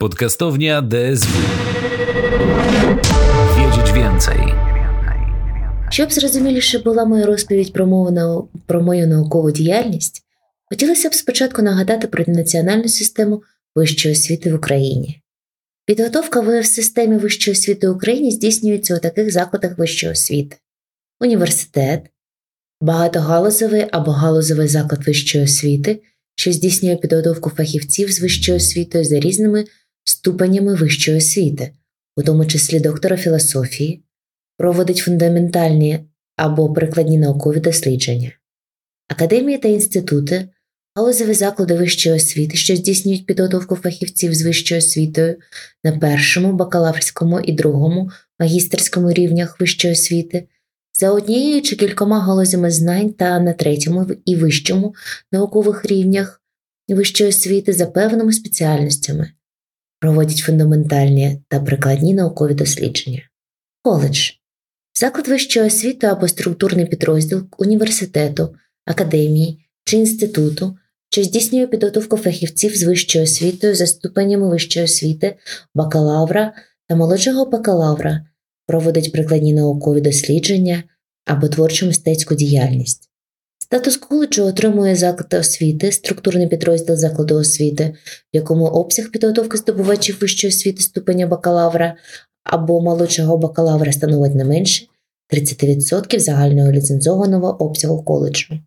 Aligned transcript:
Podcastownia 0.00 0.82
DSW. 0.82 1.28
Wiedzieć 3.56 3.92
więcej. 3.92 4.36
Щоб 5.90 6.12
зрозуміліше 6.12 6.78
була 6.78 7.04
моя 7.04 7.26
розповідь 7.26 7.72
про 7.72 7.86
мову 7.86 8.48
про 8.66 8.82
мою 8.82 9.06
наукову 9.06 9.50
діяльність, 9.50 10.22
хотілося 10.70 11.08
б 11.08 11.14
спочатку 11.14 11.62
нагадати 11.62 12.06
про 12.06 12.24
національну 12.26 12.88
систему 12.88 13.42
вищої 13.74 14.14
освіти 14.14 14.52
в 14.52 14.54
Україні. 14.54 15.22
Підготовка 15.86 16.40
в 16.40 16.66
системі 16.66 17.16
вищої 17.16 17.52
освіти 17.52 17.88
в 17.88 17.96
Україні 17.96 18.30
здійснюється 18.30 18.96
у 18.96 18.98
таких 18.98 19.32
закладах 19.32 19.78
вищої 19.78 20.12
освіти: 20.12 20.56
університет, 21.20 22.00
багатогалузовий 22.80 23.86
або 23.92 24.10
галузовий 24.10 24.68
заклад 24.68 25.06
вищої 25.06 25.44
освіти, 25.44 26.02
що 26.34 26.52
здійснює 26.52 26.96
підготовку 26.96 27.50
фахівців 27.50 28.12
з 28.12 28.20
вищою 28.20 28.56
освітою 28.56 29.04
за 29.04 29.20
різними 29.20 29.64
ступенями 30.08 30.74
вищої 30.74 31.18
освіти, 31.18 31.72
у 32.16 32.22
тому 32.22 32.46
числі 32.46 32.80
доктора 32.80 33.16
філософії, 33.16 34.02
проводить 34.56 34.98
фундаментальні 34.98 36.00
або 36.36 36.72
прикладні 36.72 37.18
наукові 37.18 37.60
дослідження, 37.60 38.32
академії 39.08 39.58
та 39.58 39.68
інститути, 39.68 40.48
галузеві 40.94 41.34
заклади 41.34 41.74
вищої 41.74 42.16
освіти, 42.16 42.56
що 42.56 42.76
здійснюють 42.76 43.26
підготовку 43.26 43.76
фахівців 43.76 44.34
з 44.34 44.42
вищою 44.42 44.78
освітою 44.78 45.36
на 45.84 45.98
першому, 45.98 46.52
бакалаврському 46.52 47.40
і 47.40 47.52
другому 47.52 48.10
магістерському 48.38 49.12
рівнях 49.12 49.60
вищої 49.60 49.92
освіти, 49.92 50.48
за 51.00 51.10
однією 51.10 51.62
чи 51.62 51.76
кількома 51.76 52.20
галузями 52.20 52.70
знань 52.70 53.12
та 53.12 53.40
на 53.40 53.52
третьому 53.52 54.06
і 54.24 54.36
вищому 54.36 54.94
наукових 55.32 55.84
рівнях 55.84 56.42
вищої 56.88 57.30
освіти 57.30 57.72
за 57.72 57.86
певними 57.86 58.32
спеціальностями, 58.32 59.32
проводять 60.00 60.38
фундаментальні 60.38 61.42
та 61.48 61.60
прикладні 61.60 62.14
наукові 62.14 62.54
дослідження. 62.54 63.22
Коледж 63.82 64.30
заклад 64.94 65.28
вищої 65.28 65.66
освіти 65.66 66.06
або 66.06 66.28
структурний 66.28 66.86
підрозділ 66.86 67.48
університету, 67.58 68.54
академії 68.84 69.68
чи 69.84 69.96
інституту, 69.96 70.76
що 71.10 71.22
здійснює 71.22 71.66
підготовку 71.66 72.16
фахівців 72.16 72.76
з 72.76 72.82
вищою 72.82 73.24
освітою 73.24 73.74
за 73.74 73.86
ступенями 73.86 74.48
вищої 74.48 74.84
освіти, 74.84 75.36
бакалавра 75.74 76.52
та 76.88 76.96
молодшого 76.96 77.46
бакалавра, 77.46 78.26
проводить 78.66 79.12
прикладні 79.12 79.52
наукові 79.52 80.00
дослідження 80.00 80.82
або 81.24 81.48
творчу 81.48 81.86
мистецьку 81.86 82.34
діяльність. 82.34 83.07
Статус 83.70 83.96
коледжу 83.96 84.44
отримує 84.44 84.96
заклад 84.96 85.34
освіти, 85.34 85.92
структурний 85.92 86.48
підрозділ 86.48 86.96
закладу 86.96 87.34
освіти, 87.34 87.94
в 88.04 88.36
якому 88.36 88.64
обсяг 88.64 89.10
підготовки 89.10 89.56
здобувачів 89.56 90.18
вищої 90.20 90.48
освіти 90.48 90.82
ступеня 90.82 91.26
бакалавра 91.26 91.96
або 92.44 92.80
молодшого 92.80 93.38
бакалавра 93.38 93.92
становить 93.92 94.34
не 94.34 94.44
менше 94.44 94.86
30% 95.32 96.18
загального 96.18 96.72
ліцензованого 96.72 97.62
обсягу 97.64 98.02
коледжу. 98.02 98.58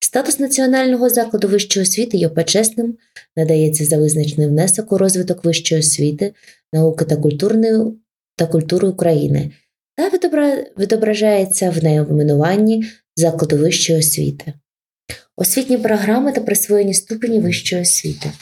Статус 0.00 0.38
національного 0.38 1.08
закладу 1.08 1.48
вищої 1.48 1.84
освіти 1.84 2.16
є 2.16 2.28
почесним, 2.28 2.96
надається 3.36 3.84
за 3.84 3.98
визначений 3.98 4.48
внесок 4.48 4.92
у 4.92 4.98
розвиток 4.98 5.44
вищої 5.44 5.80
освіти, 5.80 6.34
науки 6.72 7.04
та 7.04 7.16
культури, 7.16 7.84
та 8.36 8.46
культури 8.46 8.88
України 8.88 9.50
та 9.96 10.10
відобра- 10.10 10.66
відображається 10.78 11.70
в 11.70 11.84
найменуванні 11.84 12.84
закладу 13.16 13.56
вищої 13.56 13.98
освіти. 13.98 14.52
Освітні 15.36 15.78
програми 15.78 16.32
та 16.32 16.40
присвоєні 16.40 16.94
ступені 16.94 17.40
вищої 17.40 17.82
освіти. 17.82 18.32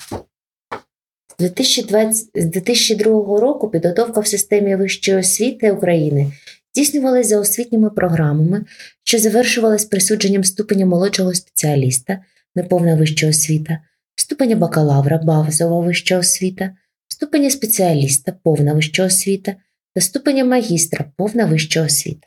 З 1.39 2.45
2002 2.45 3.41
року 3.41 3.69
підготовка 3.69 4.21
в 4.21 4.27
системі 4.27 4.77
вищої 4.77 5.19
освіти 5.19 5.73
України 5.73 6.33
здійснювалася 6.75 7.29
за 7.29 7.41
освітніми 7.41 7.91
програмами, 7.91 8.65
що 9.05 9.19
завершувалась 9.19 9.85
присудженням 9.85 10.45
ступеня 10.45 10.87
молодшого 10.87 11.35
спеціаліста, 11.35 12.19
неповна 12.55 12.95
вища 12.95 13.29
освіта, 13.29 13.79
ступеня 14.17 14.57
бакалавра, 14.57 15.19
базова 15.19 15.81
вища 15.81 16.19
освіта, 16.19 16.77
ступеня 17.09 17.51
спеціаліста, 17.51 18.33
повна 18.43 18.73
вища 18.73 19.05
освіта 19.05 19.55
та 19.95 20.01
ступеня 20.01 20.45
магістра, 20.45 21.13
повна 21.17 21.45
вища 21.45 21.85
освіта. 21.85 22.27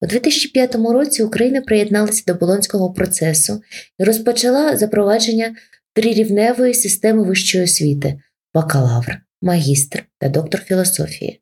У 0.00 0.06
2005 0.06 0.74
році 0.74 1.22
Україна 1.22 1.60
приєдналася 1.60 2.22
до 2.26 2.34
Болонського 2.34 2.92
процесу 2.92 3.62
і 3.98 4.04
розпочала 4.04 4.76
запровадження 4.76 5.56
трирівневої 5.94 6.74
системи 6.74 7.22
вищої 7.22 7.64
освіти 7.64 8.20
бакалавр, 8.54 9.18
магістр 9.42 10.04
та 10.18 10.28
доктор 10.28 10.60
філософії. 10.60 11.40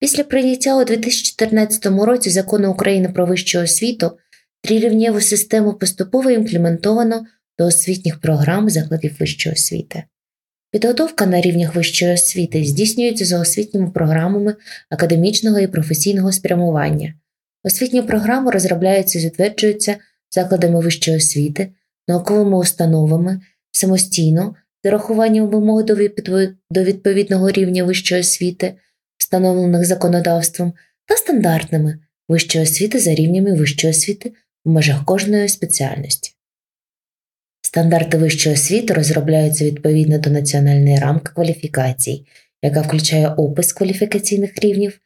Після 0.00 0.24
прийняття 0.24 0.76
у 0.76 0.84
2014 0.84 1.86
році 1.86 2.30
закону 2.30 2.70
України 2.70 3.08
про 3.08 3.26
вищу 3.26 3.60
освіту 3.60 4.18
трирівневу 4.62 5.20
систему 5.20 5.74
поступово 5.74 6.30
імплементовано 6.30 7.26
до 7.58 7.66
освітніх 7.66 8.20
програм 8.20 8.70
закладів 8.70 9.16
вищої 9.20 9.52
освіти. 9.52 10.04
Підготовка 10.70 11.26
на 11.26 11.40
рівнях 11.40 11.74
вищої 11.74 12.14
освіти 12.14 12.64
здійснюється 12.64 13.24
за 13.24 13.40
освітніми 13.40 13.90
програмами 13.90 14.56
академічного 14.90 15.58
і 15.58 15.66
професійного 15.66 16.32
спрямування. 16.32 17.14
Освітні 17.64 18.02
програми 18.02 18.50
розробляються 18.50 19.18
і 19.18 19.22
затверджуються 19.22 19.96
закладами 20.30 20.80
вищої 20.80 21.16
освіти, 21.16 21.68
науковими 22.08 22.58
установами 22.58 23.40
самостійно 23.70 24.54
з 24.84 24.88
урахуванням 24.88 25.48
вимог 25.48 25.84
до 26.70 26.82
відповідного 26.84 27.50
рівня 27.50 27.84
вищої 27.84 28.20
освіти, 28.20 28.74
встановлених 29.16 29.84
законодавством, 29.84 30.72
та 31.06 31.16
стандартними 31.16 31.98
вищої 32.28 32.64
освіти 32.64 32.98
за 32.98 33.14
рівнями 33.14 33.54
вищої 33.54 33.90
освіти 33.90 34.32
в 34.64 34.70
межах 34.70 35.04
кожної 35.04 35.48
спеціальності. 35.48 36.34
Стандарти 37.62 38.16
вищої 38.16 38.54
освіти 38.54 38.94
розробляються 38.94 39.64
відповідно 39.64 40.18
до 40.18 40.30
національної 40.30 40.98
рамки 40.98 41.32
кваліфікацій, 41.34 42.26
яка 42.62 42.80
включає 42.80 43.28
опис 43.28 43.72
кваліфікаційних 43.72 44.58
рівнів 44.58 45.00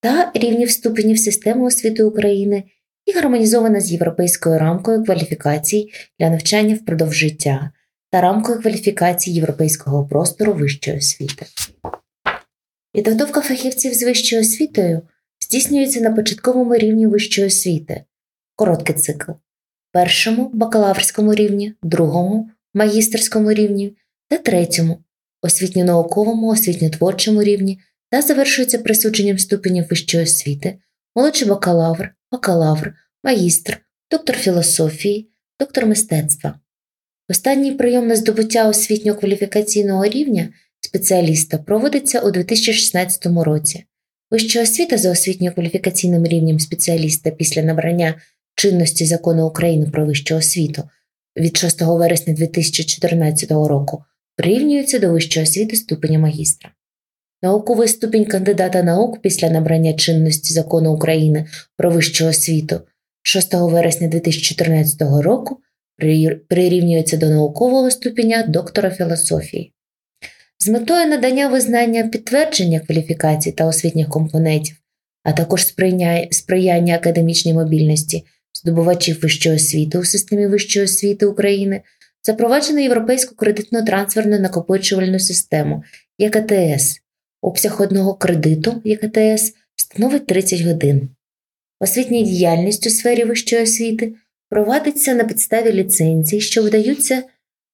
та 0.00 0.32
рівнів 0.34 0.70
ступенів 0.70 1.18
системи 1.18 1.66
освіти 1.66 2.02
України 2.02 2.64
і 3.06 3.12
гармонізована 3.12 3.80
з 3.80 3.92
європейською 3.92 4.58
рамкою 4.58 5.04
кваліфікацій 5.04 5.90
для 6.18 6.30
навчання 6.30 6.74
впродовж 6.74 7.14
життя 7.14 7.70
та 8.10 8.20
рамкою 8.20 8.60
кваліфікацій 8.60 9.30
європейського 9.30 10.06
простору 10.06 10.52
вищої 10.52 10.96
освіти. 10.96 11.46
Підготовка 12.92 13.40
фахівців 13.40 13.94
з 13.94 14.02
вищою 14.02 14.42
освітою 14.42 15.02
здійснюється 15.40 16.00
на 16.00 16.10
початковому 16.10 16.76
рівні 16.76 17.06
вищої 17.06 17.46
освіти, 17.46 18.04
короткий 18.56 18.94
цикл, 18.94 19.32
першому 19.92 20.50
бакалаврському 20.54 21.34
рівні, 21.34 21.74
другому 21.82 22.50
магістерському 22.74 23.52
рівні 23.52 23.96
та 24.28 24.36
третьому 24.36 24.98
освітньо-науковому, 25.42 26.48
освітньо-творчому 26.48 27.42
рівні 27.42 27.80
та 28.10 28.22
завершується 28.22 28.78
присудженням 28.78 29.38
ступенів 29.38 29.86
вищої 29.90 30.24
освіти, 30.24 30.78
молодший 31.14 31.48
бакалавр, 31.48 32.10
бакалавр, 32.32 32.94
магістр, 33.24 33.78
доктор 34.10 34.36
філософії, 34.36 35.30
доктор 35.60 35.86
мистецтва. 35.86 36.60
Останній 37.28 37.72
прийом 37.72 38.06
на 38.06 38.16
здобуття 38.16 38.68
освітньо-кваліфікаційного 38.68 40.08
рівня 40.08 40.48
спеціаліста 40.80 41.58
проводиться 41.58 42.20
у 42.20 42.30
2016 42.30 43.26
році. 43.26 43.84
Вища 44.30 44.62
освіта 44.62 44.98
за 44.98 45.10
освітньо-кваліфікаційним 45.10 46.28
рівнем 46.28 46.60
спеціаліста 46.60 47.30
після 47.30 47.62
набрання 47.62 48.14
чинності 48.54 49.06
закону 49.06 49.46
України 49.46 49.86
про 49.90 50.06
вищу 50.06 50.36
освіту 50.36 50.88
від 51.36 51.56
6 51.56 51.82
вересня 51.82 52.34
2014 52.34 53.50
року 53.50 54.04
прирівнюється 54.36 54.98
до 54.98 55.12
вищої 55.12 55.44
освіти 55.44 55.76
ступеня 55.76 56.18
магістра. 56.18 56.70
Науковий 57.42 57.88
ступінь 57.88 58.24
кандидата 58.24 58.82
наук 58.82 59.22
після 59.22 59.50
набрання 59.50 59.92
чинності 59.92 60.54
закону 60.54 60.92
України 60.92 61.46
про 61.76 61.90
вищу 61.90 62.26
освіту 62.26 62.80
6 63.22 63.54
вересня 63.54 64.08
2014 64.08 65.02
року 65.22 65.58
прирівнюється 66.48 67.16
до 67.16 67.28
наукового 67.28 67.90
ступеня 67.90 68.42
доктора 68.48 68.90
філософії. 68.90 69.72
З 70.58 70.68
метою 70.68 71.06
надання 71.06 71.48
визнання 71.48 72.08
підтвердження 72.08 72.80
кваліфікацій 72.80 73.52
та 73.52 73.66
освітніх 73.66 74.08
компонентів, 74.08 74.76
а 75.22 75.32
також 75.32 75.66
сприяння 76.30 76.94
академічній 76.94 77.54
мобільності 77.54 78.24
здобувачів 78.54 79.20
вищої 79.22 79.56
освіти 79.56 79.98
у 79.98 80.04
системі 80.04 80.46
вищої 80.46 80.84
освіти 80.84 81.26
України, 81.26 81.82
запроваджено 82.22 82.80
європейську 82.80 83.34
кредитно-трансферну 83.34 84.40
накопичувальну 84.40 85.18
систему 85.18 85.82
ЄКТС. 86.18 87.00
Обсяг 87.42 87.80
одного 87.80 88.14
кредиту 88.14 88.82
ЄКТС 88.84 89.52
становить 89.76 90.26
30 90.26 90.60
годин. 90.60 91.08
Освітня 91.80 92.22
діяльність 92.22 92.86
у 92.86 92.90
сфері 92.90 93.24
вищої 93.24 93.62
освіти 93.62 94.14
провадиться 94.50 95.14
на 95.14 95.24
підставі 95.24 95.72
ліцензій, 95.72 96.40
що 96.40 96.62
видаються 96.62 97.22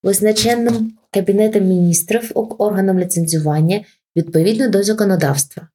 визначеним 0.03 0.93
Кабінетом 1.11 1.65
міністрів 1.65 2.31
органом 2.35 2.99
ліцензування 2.99 3.85
відповідно 4.17 4.69
до 4.69 4.83
законодавства. 4.83 5.69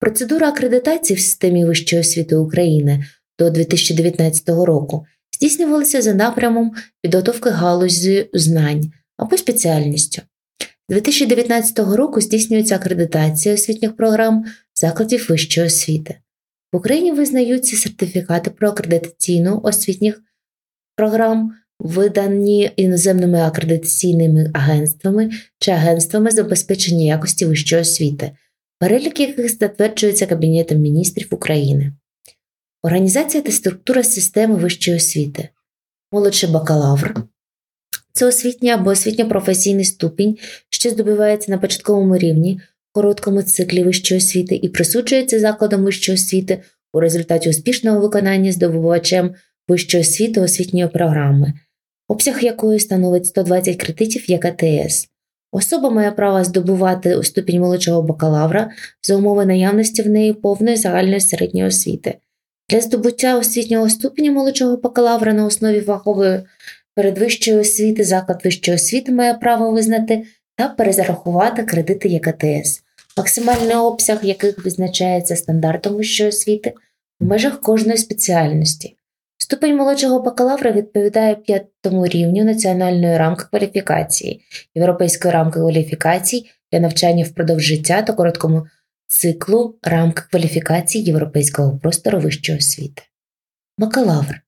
Процедура 0.00 0.48
акредитації 0.48 1.16
в 1.16 1.20
системі 1.20 1.64
вищої 1.64 2.00
освіти 2.00 2.36
України 2.36 3.04
до 3.38 3.50
2019 3.50 4.48
року 4.48 5.06
здійснювалася 5.36 6.02
за 6.02 6.14
напрямом 6.14 6.72
підготовки 7.02 7.50
галузі 7.50 8.30
знань 8.32 8.92
або 9.16 9.36
спеціальністю. 9.36 10.22
З 10.90 10.94
2019 10.94 11.78
року 11.78 12.20
здійснюється 12.20 12.76
акредитація 12.76 13.54
освітніх 13.54 13.96
програм 13.96 14.44
закладів 14.74 15.26
вищої 15.28 15.66
освіти. 15.66 16.18
В 16.72 16.76
Україні 16.76 17.12
визнаються 17.12 17.76
сертифікати 17.76 18.50
про 18.50 18.68
акредитаційну 18.68 19.60
освітніх 19.64 20.22
програм, 20.96 21.52
видані 21.78 22.70
іноземними 22.76 23.40
акредитаційними 23.40 24.50
агентствами 24.54 25.30
чи 25.58 25.70
агентствами 25.70 26.30
забезпечення 26.30 27.04
якості 27.04 27.46
вищої 27.46 27.82
освіти, 27.82 28.32
перелік 28.78 29.20
яких 29.20 29.58
затверджується 29.58 30.26
Кабінетом 30.26 30.78
міністрів 30.78 31.28
України. 31.30 31.92
Організація 32.82 33.42
та 33.42 33.52
структура 33.52 34.02
системи 34.02 34.54
вищої 34.54 34.96
освіти, 34.96 35.48
молодший 36.12 36.50
бакалавр. 36.50 37.14
Це 38.12 38.26
освітній 38.26 38.70
або 38.70 38.90
освітньо-професійний 38.90 39.84
ступінь, 39.84 40.38
що 40.70 40.90
здобувається 40.90 41.52
на 41.52 41.58
початковому 41.58 42.16
рівні, 42.16 42.60
короткому 42.92 43.42
циклі 43.42 43.84
вищої 43.84 44.18
освіти 44.18 44.54
і 44.62 44.68
присуджується 44.68 45.40
закладом 45.40 45.84
вищої 45.84 46.16
освіти 46.16 46.62
у 46.92 47.00
результаті 47.00 47.50
успішного 47.50 48.00
виконання 48.00 48.52
здобувачем 48.52 49.34
вищої 49.68 50.00
освіти 50.02 50.40
освітньої 50.40 50.88
програми, 50.88 51.52
обсяг 52.08 52.44
якої 52.44 52.80
становить 52.80 53.26
120 53.26 53.76
кредитів 53.76 54.30
як 54.30 54.44
АТС. 54.44 55.08
Особа 55.52 55.90
має 55.90 56.10
право 56.10 56.44
здобувати 56.44 57.22
ступінь 57.22 57.60
молодшого 57.60 58.02
бакалавра 58.02 58.70
за 59.02 59.16
умови 59.16 59.46
наявності 59.46 60.02
в 60.02 60.08
неї 60.08 60.32
повної 60.32 60.76
загальної 60.76 61.20
середньої 61.20 61.66
освіти. 61.66 62.18
Для 62.70 62.80
здобуття 62.80 63.38
освітнього 63.38 63.88
ступеня 63.88 64.32
молодшого 64.32 64.76
бакалавра 64.76 65.32
на 65.32 65.46
основі 65.46 65.80
фахової 66.98 67.12
передвищої 67.12 67.56
освіти 67.58 68.04
заклад 68.04 68.40
вищої 68.44 68.74
освіти 68.74 69.12
має 69.12 69.34
право 69.34 69.70
визнати 69.70 70.24
та 70.56 70.68
перезарахувати 70.68 71.62
кредити 71.62 72.08
ЄКТС, 72.08 72.82
максимальний 73.16 73.76
обсяг 73.76 74.24
яких 74.24 74.64
визначається 74.64 75.36
стандартом 75.36 75.94
вищої 75.94 76.28
освіти 76.28 76.74
в 77.20 77.24
межах 77.24 77.60
кожної 77.60 77.98
спеціальності. 77.98 78.96
Ступень 79.38 79.76
молодшого 79.76 80.22
бакалавра 80.22 80.72
відповідає 80.72 81.34
п'ятому 81.34 82.06
рівню 82.06 82.44
національної 82.44 83.16
рамки 83.16 83.44
кваліфікації, 83.50 84.40
європейської 84.74 85.34
рамки 85.34 85.60
кваліфікацій 85.60 86.46
для 86.72 86.80
навчання 86.80 87.24
впродовж 87.24 87.62
життя 87.62 88.02
та 88.02 88.12
короткому 88.12 88.66
циклу 89.06 89.78
рамки 89.82 90.22
кваліфікації 90.30 91.04
європейського 91.04 91.78
простору 91.78 92.20
вищої 92.20 92.58
освіти. 92.58 93.02
Бакалавр 93.78 94.47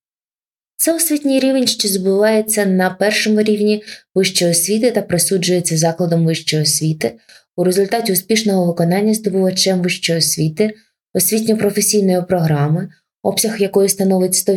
це 0.81 0.94
освітній 0.94 1.41
рівень, 1.41 1.67
що 1.67 1.88
збувається 1.88 2.67
на 2.67 2.91
першому 2.91 3.43
рівні 3.43 3.82
вищої 4.15 4.50
освіти 4.50 4.91
та 4.91 5.03
присуджується 5.03 5.77
закладом 5.77 6.27
вищої 6.27 6.62
освіти 6.62 7.12
у 7.56 7.65
результаті 7.65 8.12
успішного 8.12 8.67
виконання 8.67 9.15
здобувачем 9.15 9.82
вищої 9.82 10.19
освіти, 10.19 10.75
освітньо-професійної 11.15 12.27
програми, 12.27 12.88
обсяг 13.23 13.62
якої 13.62 13.88
становить 13.88 14.49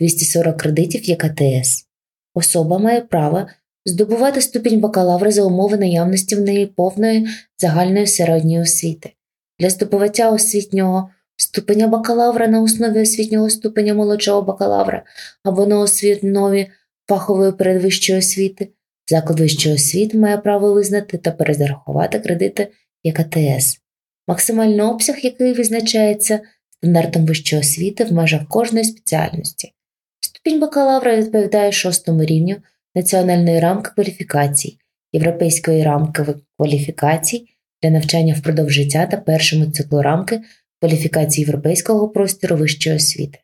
180-240 0.00 0.56
кредитів 0.56 1.04
як 1.04 1.24
АТС. 1.24 1.86
Особа 2.34 2.78
має 2.78 3.00
право 3.00 3.46
здобувати 3.84 4.40
ступінь 4.40 4.80
бакалавра 4.80 5.30
за 5.30 5.42
умови 5.42 5.76
наявності 5.76 6.36
в 6.36 6.40
неї 6.40 6.66
повної 6.66 7.28
загальної 7.58 8.06
середньої 8.06 8.60
освіти. 8.60 9.12
Для 9.58 9.70
здобувача 9.70 10.30
освітнього 10.30 11.10
ступеня 11.38 11.88
бакалавра 11.88 12.48
на 12.48 12.62
основі 12.62 13.00
освітнього 13.00 13.50
ступеня 13.50 13.94
молодшого 13.94 14.42
бакалавра 14.42 15.02
або 15.44 15.66
на 15.66 15.78
основі 15.78 16.70
фахової 17.08 17.52
передвищої 17.52 18.18
освіти, 18.18 18.68
заклад 19.10 19.40
вищої 19.40 19.74
освіти 19.74 20.18
має 20.18 20.38
право 20.38 20.72
визнати 20.72 21.18
та 21.18 21.30
перезарахувати 21.30 22.18
кредити 22.18 22.68
як 23.02 23.20
АТС, 23.20 23.80
максимальний 24.28 24.80
обсяг, 24.80 25.16
який 25.22 25.52
визначається 25.52 26.40
стандартом 26.76 27.26
вищої 27.26 27.60
освіти 27.60 28.04
в 28.04 28.12
межах 28.12 28.48
кожної 28.48 28.84
спеціальності. 28.84 29.72
Ступінь 30.20 30.60
бакалавра 30.60 31.16
відповідає 31.16 31.72
шостому 31.72 32.24
рівню 32.24 32.56
національної 32.94 33.60
рамки 33.60 33.90
кваліфікацій, 33.94 34.78
європейської 35.12 35.82
рамки 35.82 36.24
кваліфікацій 36.56 37.48
для 37.82 37.90
навчання 37.90 38.34
впродовж 38.34 38.72
життя 38.72 39.06
та 39.06 39.16
першому 39.16 39.66
циклу 39.66 40.02
рамки 40.02 40.40
кваліфікації 40.80 41.44
європейського 41.44 42.08
простору 42.08 42.56
вищої 42.56 42.96
освіти. 42.96 43.38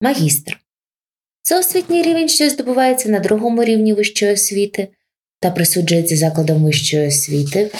Магістр 0.00 0.60
це 1.42 1.58
освітній 1.58 2.02
рівень, 2.02 2.28
що 2.28 2.50
здобувається 2.50 3.08
на 3.08 3.20
другому 3.20 3.64
рівні 3.64 3.92
вищої 3.92 4.32
освіти 4.32 4.88
та 5.40 5.50
присуджується 5.50 6.16
закладом 6.16 6.64
вищої 6.64 7.08
освіти, 7.08 7.70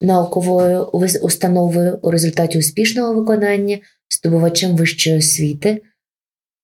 науковою 0.00 0.84
установою 1.22 1.98
у 2.02 2.10
результаті 2.10 2.58
успішного 2.58 3.14
виконання 3.14 3.78
здобувачем 4.10 4.76
вищої 4.76 5.18
освіти, 5.18 5.82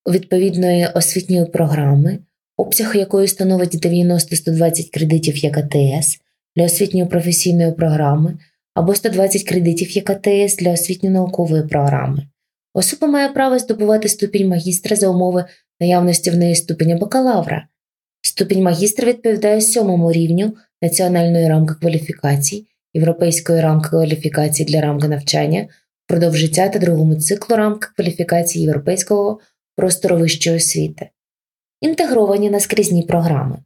відповідної 0.08 0.86
освітньої 0.94 1.44
програми, 1.46 2.18
обсяг 2.56 2.96
якої 2.96 3.28
становить 3.28 3.86
90-120 3.86 4.90
кредитів 4.92 5.36
як 5.36 5.58
АТС 5.58 6.18
для 6.56 6.64
освітньої 6.64 7.06
професійної 7.06 7.72
програми 7.72 8.38
або 8.74 8.94
120 8.94 9.42
кредитів 9.42 9.90
як 9.90 10.10
АТС 10.10 10.56
для 10.56 10.70
освітньо-наукової 10.72 11.68
програми. 11.68 12.26
Особа 12.74 13.06
має 13.06 13.28
право 13.28 13.58
здобувати 13.58 14.08
ступінь 14.08 14.48
магістра 14.48 14.96
за 14.96 15.08
умови 15.08 15.44
наявності 15.80 16.30
в 16.30 16.36
неї 16.36 16.54
ступеня 16.54 16.96
бакалавра. 16.96 17.66
Ступінь 18.22 18.62
магістра 18.62 19.08
відповідає 19.08 19.60
сьомому 19.60 20.12
рівню 20.12 20.52
національної 20.82 21.48
рамки 21.48 21.74
кваліфікацій, 21.74 22.66
європейської 22.94 23.60
рамки 23.60 23.88
кваліфікацій 23.88 24.64
для 24.64 24.80
рамки 24.80 25.08
навчання, 25.08 25.68
впродовж 26.04 26.36
життя 26.36 26.68
та 26.68 26.78
другому 26.78 27.14
циклу 27.14 27.56
рамки 27.56 27.88
кваліфікації 27.96 28.64
європейського 28.64 29.40
простору 29.76 30.18
вищої 30.18 30.56
освіти, 30.56 31.10
інтегровані 31.80 32.50
наскрізні 32.50 33.02
програми. 33.02 33.58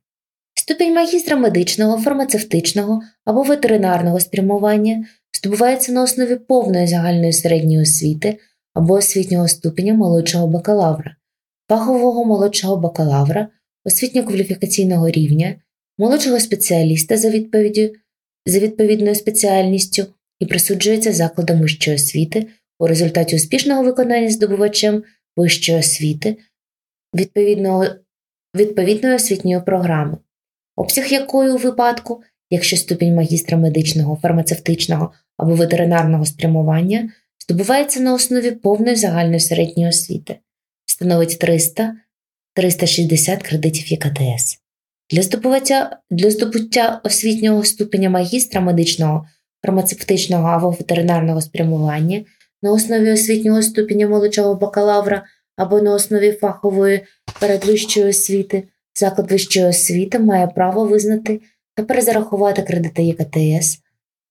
Ступінь 0.65 0.95
магістра 0.95 1.37
медичного, 1.37 1.99
фармацевтичного 1.99 3.03
або 3.25 3.43
ветеринарного 3.43 4.21
спрямування 4.21 5.07
здобувається 5.37 5.93
на 5.93 6.03
основі 6.03 6.37
повної 6.37 6.87
загальної 6.87 7.33
середньої 7.33 7.83
освіти 7.83 8.39
або 8.75 8.95
освітнього 8.95 9.49
ступеня 9.49 9.95
молодшого 9.95 10.47
бакалавра, 10.47 11.17
фахового 11.69 12.25
молодшого 12.25 12.77
бакалавра, 12.77 13.49
освітньо-кваліфікаційного 13.85 15.11
рівня, 15.11 15.55
молодшого 15.99 16.41
спеціаліста 16.41 17.17
за 17.17 17.31
за 18.47 18.59
відповідною 18.59 19.15
спеціальністю 19.15 20.07
і 20.41 20.47
присуджується 20.47 21.13
закладом 21.13 21.61
вищої 21.61 21.97
освіти 21.97 22.47
у 22.79 22.87
результаті 22.87 23.37
успішного 23.37 23.83
виконання 23.83 24.31
здобувачем 24.31 25.03
вищої 25.37 25.79
освіти 25.79 26.37
відповідної 28.55 29.15
освітньої 29.15 29.61
програми 29.61 30.17
обсяг 30.77 31.07
якої 31.13 31.51
у 31.51 31.57
випадку, 31.57 32.23
якщо 32.51 32.77
ступінь 32.77 33.15
магістра 33.15 33.59
медичного, 33.59 34.19
фармацевтичного 34.23 35.13
або 35.37 35.55
ветеринарного 35.55 36.27
спрямування 36.27 37.11
здобувається 37.45 38.01
на 38.01 38.15
основі 38.15 38.51
повної 38.51 38.97
загальної 38.97 39.41
середньої 39.41 39.89
освіти, 39.89 40.37
становить 40.87 41.45
300-360 41.45 43.43
кредитів 43.43 43.93
ЄКТС. 43.93 44.59
Для 45.11 45.23
здобуття, 45.23 45.99
для 46.11 46.31
здобуття 46.31 47.01
освітнього 47.05 47.65
ступеня 47.65 48.11
магістра 48.11 48.61
медичного, 48.61 49.27
фармацевтичного 49.63 50.49
або 50.49 50.71
ветеринарного 50.71 51.41
спрямування 51.41 52.25
на 52.63 52.73
основі 52.73 53.11
освітнього 53.11 53.63
ступеня 53.63 54.09
молодшого 54.09 54.55
бакалавра 54.55 55.25
або 55.57 55.83
на 55.83 55.95
основі 55.95 56.33
фахової 56.33 57.01
передвищої 57.41 58.07
освіти 58.07 58.69
Заклад 58.99 59.31
вищої 59.31 59.67
освіти 59.67 60.19
має 60.19 60.47
право 60.47 60.85
визнати 60.85 61.41
та 61.75 61.83
перезарахувати 61.83 62.63
кредити 62.63 63.03
ЄКТС, 63.03 63.79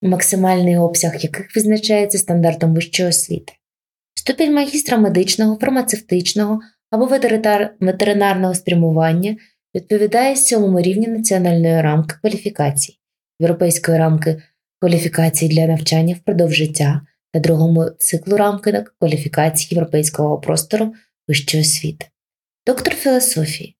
максимальний 0.02 0.78
обсяг 0.78 1.14
яких 1.14 1.56
визначається 1.56 2.18
стандартом 2.18 2.74
вищої 2.74 3.10
освіти. 3.10 3.54
Ступінь 4.16 4.54
магістра 4.54 4.98
медичного, 4.98 5.58
фармацевтичного 5.62 6.60
або 6.92 7.06
ветеринарного 7.80 8.56
спрямування 8.56 9.36
відповідає 9.76 10.36
сьомому 10.36 10.82
рівні 10.82 11.08
національної 11.08 11.82
рамки 11.82 12.16
кваліфікацій, 12.22 13.00
європейської 13.40 13.98
рамки 13.98 14.42
кваліфікації 14.80 15.52
для 15.52 15.68
навчання 15.68 16.16
впродовж 16.16 16.54
життя 16.54 17.02
та 17.32 17.40
другому 17.40 17.90
циклу 18.00 18.38
рамки 18.38 18.86
кваліфікації 19.00 19.68
європейського 19.72 20.38
простору 20.38 20.94
вищої 21.28 21.64
освіти, 21.64 22.06
доктор 22.68 22.94
філософії. 22.94 23.76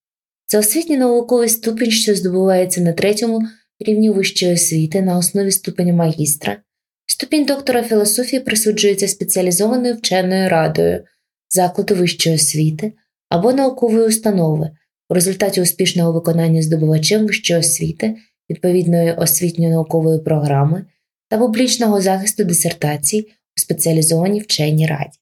Це 0.46 0.60
освітній 0.60 0.98
науковий 0.98 1.50
ступінь, 1.50 1.92
що 1.92 2.16
здобувається 2.16 2.82
на 2.82 2.94
третьому 2.94 3.42
рівні 3.80 4.10
вищої 4.10 4.54
освіти 4.54 5.02
на 5.02 5.18
основі 5.18 5.52
ступеня 5.52 5.94
магістра. 5.94 6.58
Ступінь 7.06 7.46
доктора 7.46 7.84
філософії 7.84 8.40
присуджується 8.40 9.08
спеціалізованою 9.08 9.96
вченою 9.96 10.50
радою 10.50 11.04
закладу 11.50 11.96
вищої 11.96 12.36
освіти 12.36 12.94
або 13.30 13.54
наукової 13.54 14.08
установи 14.08 14.70
у 15.10 15.14
результаті 15.14 15.62
успішного 15.62 16.14
виконання 16.14 16.62
здобувачем 16.62 17.26
вищої 17.26 17.60
освіти, 17.60 18.16
відповідної 18.50 19.14
освітньо-наукової 19.14 20.20
програми 20.20 20.86
та 21.30 21.38
публічного 21.38 22.02
захисту 22.02 22.44
дисертацій 22.44 23.22
у 23.58 23.60
спеціалізованій 23.60 24.40
вченій 24.40 24.88
раді. 24.88 25.20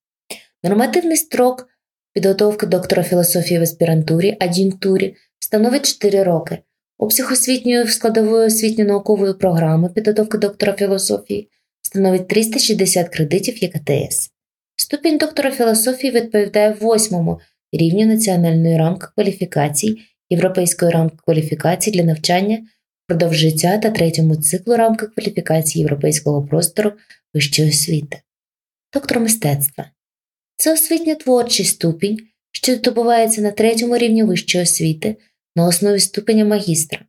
Нормативний 0.64 1.18
строк 1.18 1.68
підготовки 2.14 2.66
доктора 2.66 3.04
філософії 3.04 3.60
в 3.60 3.64
аспірантурі, 3.64 4.38
ад'юнктурі 4.40 5.16
становить 5.40 5.86
4 5.86 6.24
роки. 6.24 6.58
Обсяг 6.98 7.32
освітньої 7.32 7.88
складової 7.88 8.48
освітньо-наукової 8.48 9.34
програми 9.34 9.90
підготовки 9.90 10.38
доктора 10.38 10.74
філософії 10.74 11.50
становить 11.82 12.28
360 12.28 13.10
кредитів 13.10 13.64
ЄКТС. 13.64 14.32
Ступінь 14.76 15.18
доктора 15.18 15.52
філософії 15.52 16.14
відповідає 16.14 16.78
восьмому 16.82 17.40
рівню 17.74 18.06
національної 18.06 18.78
рамки 18.78 19.08
кваліфікацій, 19.16 19.98
Європейської 20.30 20.92
рамки 20.92 21.18
кваліфікацій 21.26 21.92
для 21.92 22.04
навчання 22.04 22.60
впродовж 23.06 23.38
життя 23.38 23.78
та 23.78 23.90
третьому 23.90 24.36
циклу 24.36 24.78
рамки 24.78 25.08
кваліфікації 25.08 25.82
європейського 25.82 26.44
простору 26.44 26.92
вищої 27.34 27.70
освіти. 27.70 28.22
Доктор 28.94 29.20
мистецтва 29.20 29.86
це 30.62 30.74
освітньо-творчий 30.74 31.66
ступінь, 31.66 32.18
що 32.52 32.76
здобувається 32.76 33.42
на 33.42 33.52
третьому 33.52 33.98
рівні 33.98 34.24
вищої 34.24 34.64
освіти 34.64 35.16
на 35.56 35.68
основі 35.68 36.00
ступеня 36.00 36.46
магістра. 36.46 37.00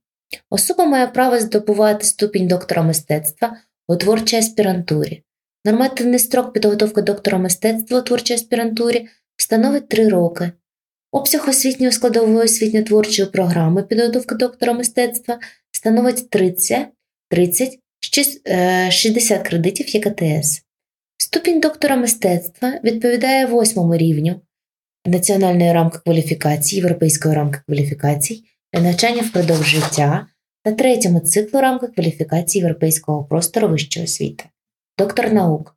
Особа 0.51 0.85
має 0.85 1.07
право 1.07 1.39
здобувати 1.41 2.05
ступінь 2.05 2.49
доктора 2.49 2.83
мистецтва 2.83 3.57
у 3.89 3.97
творчій 3.97 4.37
аспірантурі. 4.37 5.23
Нормативний 5.65 6.19
строк 6.19 6.53
підготовки 6.53 7.03
доктора 7.03 7.39
мистецтва 7.39 7.99
у 7.99 8.03
творчій 8.03 8.35
аспірантурі 8.35 9.09
становить 9.37 9.89
3 9.89 10.09
роки. 10.09 10.53
Обсяг 11.11 11.49
освітньої 11.49 11.93
складової 11.93 12.45
освітньо-творчої 12.45 13.27
програми 13.27 13.83
підготовки 13.83 14.35
доктора 14.35 14.73
мистецтва 14.73 15.39
становить 15.73 16.31
30, 16.31 16.87
30 17.31 17.79
60 18.91 19.49
кредитів 19.49 19.95
ЄКТС. 19.95 20.63
Ступінь 21.23 21.61
доктора 21.61 21.97
мистецтва 21.97 22.81
відповідає 22.85 23.47
восьмому 23.47 23.97
рівню 23.97 24.41
національної 25.07 25.73
рамки 25.73 25.99
кваліфікації, 25.99 26.81
Європейської 26.81 27.35
рамки 27.35 27.61
кваліфікацій 27.67 28.45
для 28.73 28.81
навчання 28.81 29.23
впродовж 29.23 29.67
життя 29.67 30.27
та 30.65 30.73
третьому 30.73 31.21
циклу 31.21 31.61
рамки 31.61 31.87
кваліфікації 31.87 32.63
Європейського 32.63 33.25
простору 33.25 33.69
вищої 33.69 34.05
освіти. 34.05 34.45
Доктор 34.99 35.33
наук 35.33 35.77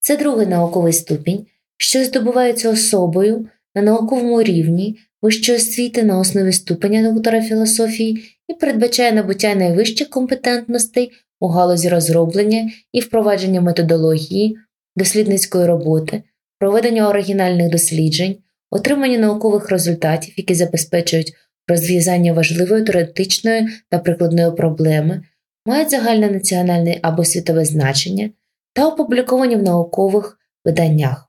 це 0.00 0.16
другий 0.16 0.46
науковий 0.46 0.92
ступінь, 0.92 1.46
що 1.76 2.04
здобувається 2.04 2.70
особою 2.70 3.48
на 3.74 3.82
науковому 3.82 4.42
рівні 4.42 4.98
вищої 5.22 5.58
освіти 5.58 6.02
на 6.02 6.18
основі 6.18 6.52
ступеня 6.52 7.12
доктора 7.12 7.42
філософії 7.42 8.24
і 8.48 8.54
передбачає 8.54 9.12
набуття 9.12 9.54
найвищих 9.54 10.10
компетентностей 10.10 11.12
у 11.40 11.48
галузі 11.48 11.88
розроблення 11.88 12.70
і 12.92 13.00
впровадження 13.00 13.60
методології, 13.60 14.58
дослідницької 14.98 15.66
роботи, 15.66 16.22
проведення 16.58 17.08
оригінальних 17.08 17.70
досліджень, 17.70 18.36
отримання 18.70 19.18
наукових 19.18 19.70
результатів, 19.70 20.34
які 20.36 20.54
забезпечують 20.54 21.32
розв'язання 21.68 22.32
важливої 22.32 22.82
теоретичної 22.82 23.68
та 23.90 23.98
прикладної 23.98 24.50
проблеми, 24.52 25.22
мають 25.66 25.90
загальне 25.90 26.30
національне 26.30 26.98
або 27.02 27.24
світове 27.24 27.64
значення 27.64 28.30
та 28.72 28.88
опубліковані 28.88 29.56
в 29.56 29.62
наукових 29.62 30.38
виданнях. 30.64 31.28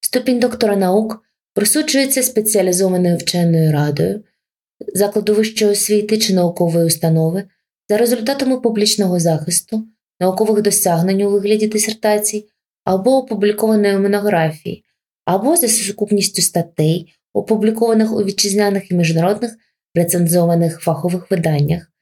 Ступінь 0.00 0.40
доктора 0.40 0.76
наук 0.76 1.22
присуджується 1.54 2.22
спеціалізованою 2.22 3.16
вченою 3.16 3.72
радою, 3.72 4.22
закладу 4.94 5.34
вищої 5.34 5.70
освіти 5.70 6.18
чи 6.18 6.34
наукової 6.34 6.86
установи 6.86 7.44
за 7.88 7.96
результатами 7.96 8.60
публічного 8.60 9.20
захисту, 9.20 9.86
наукових 10.20 10.62
досягнень 10.62 11.22
у 11.22 11.30
вигляді 11.30 11.66
дисертацій 11.66 12.48
або 12.86 13.16
опублікованої 13.16 13.96
монографії, 13.96 14.84
або 15.24 15.56
за 15.56 15.68
сукупністю 15.68 16.42
статей, 16.42 17.14
опублікованих 17.34 18.12
у 18.12 18.24
вітчизняних 18.24 18.90
і 18.90 18.94
міжнародних 18.94 19.56
рецензованих 19.94 20.80
фахових 20.80 21.30
виданнях, 21.30 21.92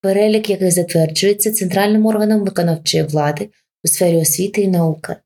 перелік 0.00 0.50
яких 0.50 0.72
затверджується 0.72 1.52
центральним 1.52 2.06
органом 2.06 2.44
виконавчої 2.44 3.04
влади 3.04 3.48
у 3.84 3.88
сфері 3.88 4.16
освіти 4.16 4.60
і 4.60 4.68
науки. 4.68 5.16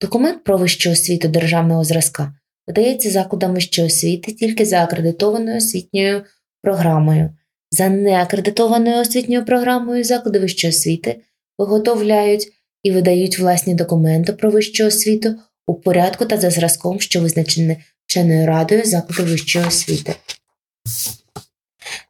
Документ 0.00 0.44
про 0.44 0.58
вищу 0.58 0.90
освіту 0.90 1.28
державного 1.28 1.84
зразка 1.84 2.34
видається 2.66 3.10
закладам 3.10 3.54
вищої 3.54 3.86
освіти 3.86 4.32
тільки 4.32 4.64
за 4.64 4.82
акредитованою 4.82 5.56
освітньою 5.56 6.22
програмою. 6.62 7.30
За 7.70 7.88
неакредитованою 7.88 8.96
освітньою 8.96 9.44
програмою 9.44 10.04
заклади 10.04 10.38
вищої 10.38 10.70
освіти 10.70 11.20
виготовляють 11.58 12.52
і 12.84 12.92
видають 12.92 13.38
власні 13.38 13.74
документи 13.74 14.32
про 14.32 14.50
вищу 14.50 14.86
освіту 14.86 15.36
у 15.66 15.74
порядку 15.74 16.24
та 16.24 16.36
за 16.36 16.50
зразком, 16.50 17.00
що 17.00 17.20
визначені 17.20 17.76
вченою 18.06 18.46
радою 18.46 18.84
закладу 18.84 19.30
вищої 19.30 19.66
освіти. 19.66 20.14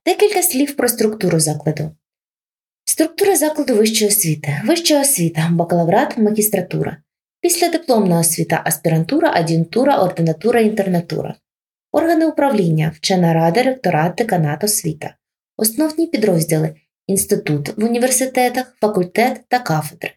Декілька 0.07 0.43
слів 0.43 0.77
про 0.77 0.89
структуру 0.89 1.41
закладу. 1.41 1.91
Структура 2.85 3.37
закладу 3.37 3.75
вищої 3.75 4.11
освіти, 4.11 4.63
вища 4.65 5.01
освіта, 5.01 5.49
бакалаврат, 5.53 6.19
магістратура, 6.19 6.97
післядипломна 7.41 8.21
освіта, 8.21 8.63
аспірантура, 8.65 9.33
ад'юнктура, 9.35 9.99
ординатура, 9.99 10.61
інтернатура, 10.61 11.35
органи 11.93 12.27
управління, 12.27 12.93
вчена 12.97 13.35
рада, 13.35 13.63
ректорат, 13.63 14.15
деканат, 14.15 14.65
освіта, 14.65 15.15
основні 15.57 16.07
підрозділи, 16.07 16.75
інститут 17.07 17.79
в 17.79 17.85
університетах, 17.85 18.77
факультет 18.81 19.41
та 19.49 19.59
кафедри, 19.59 20.13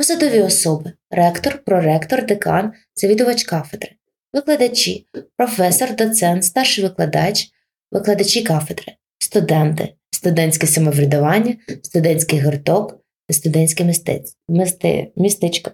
посадові 0.00 0.40
особи, 0.40 0.92
ректор, 1.10 1.64
проректор, 1.64 2.26
декан, 2.26 2.72
завідувач 2.94 3.44
кафедри, 3.44 3.90
викладачі, 4.32 5.06
професор, 5.36 5.96
доцент, 5.96 6.44
старший 6.44 6.84
викладач, 6.84 7.48
викладачі 7.92 8.42
кафедри, 8.42 8.92
студенти, 9.18 9.94
студентське 10.10 10.66
самоврядування, 10.66 11.56
студентський 11.82 12.40
гурток 12.40 13.04
та 13.28 13.34
студентське 13.34 13.84
містечко. 15.16 15.70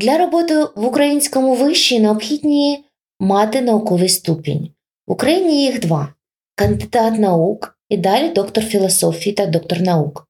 Для 0.00 0.18
роботи 0.18 0.64
в 0.64 0.84
українському 0.84 1.54
виші 1.54 2.00
необхідні 2.00 2.84
мати 3.20 3.60
науковий 3.60 4.08
ступінь. 4.08 4.70
В 5.06 5.12
Україні 5.12 5.64
їх 5.64 5.80
два 5.80 6.14
кандидат 6.54 7.18
наук 7.18 7.78
і 7.88 7.96
далі 7.96 8.28
доктор 8.28 8.64
філософії 8.64 9.34
та 9.34 9.46
доктор 9.46 9.80
наук. 9.80 10.27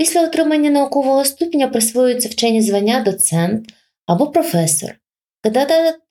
Після 0.00 0.24
отримання 0.24 0.70
наукового 0.70 1.24
ступеня 1.24 1.68
присвоюються 1.68 2.28
вчені 2.28 2.62
звання 2.62 3.00
доцент 3.00 3.74
або 4.06 4.26
професор. 4.26 4.94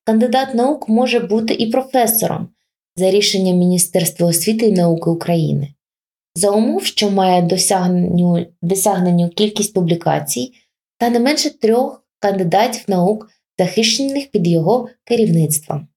Кандидат, 0.03 0.53
наук 0.53 0.89
може 0.89 1.19
бути 1.19 1.53
і 1.53 1.71
професором 1.71 2.49
за 2.95 3.11
рішенням 3.11 3.57
Міністерства 3.57 4.27
освіти 4.27 4.65
і 4.65 4.71
науки 4.71 5.09
України. 5.09 5.73
За 6.35 6.51
умов, 6.51 6.85
що 6.85 7.11
має 7.11 7.41
досягненню, 7.41 8.45
досягненню 8.61 9.29
кількість 9.29 9.73
публікацій 9.73 10.53
та 10.97 11.09
не 11.09 11.19
менше 11.19 11.49
трьох 11.49 12.05
кандидатів 12.19 12.83
наук, 12.87 13.29
захищених 13.59 14.31
під 14.31 14.47
його 14.47 14.89
керівництвом. 15.03 15.87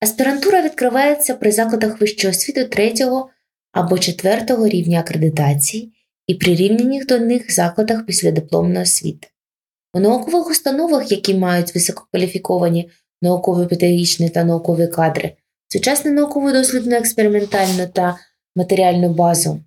Аспірантура 0.00 0.62
відкривається 0.62 1.34
при 1.34 1.52
закладах 1.52 2.00
вищої 2.00 2.30
освіти 2.30 2.64
третього 2.64 3.30
або 3.72 3.98
четвертого 3.98 4.68
рівня 4.68 5.00
акредитації 5.00 5.92
і 6.28 6.34
прирівняних 6.34 7.06
до 7.06 7.18
них 7.18 7.54
закладах 7.54 8.06
післядипломної 8.06 8.82
освіти. 8.82 9.28
У 9.94 10.00
наукових 10.00 10.50
установах, 10.50 11.10
які 11.10 11.34
мають 11.34 11.74
висококваліфіковані 11.74 12.90
науково-педагогічні 13.22 14.30
та 14.30 14.44
наукові 14.44 14.86
кадри, 14.86 15.32
сучасну 15.68 16.12
науково 16.12 16.52
дослідну 16.52 16.96
експериментальну 16.96 17.86
та 17.92 18.18
матеріальну 18.56 19.08
базу. 19.08 19.60